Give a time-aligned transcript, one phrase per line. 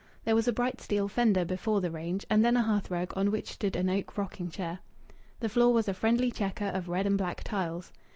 [0.23, 3.29] There was a bright steel fender before the range, and then a hearth rug on
[3.29, 4.79] which stood an oak rocking chair.
[5.41, 7.93] The floor was a friendly chequer of red and black tiles.